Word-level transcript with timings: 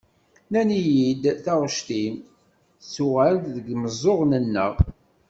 Nnan-iyi-d 0.47 1.23
taɣect-im, 1.43 2.15
tettuɣal-d 2.79 3.45
deg 3.55 3.67
meẓẓuɣen-nneɣ. 3.81 4.73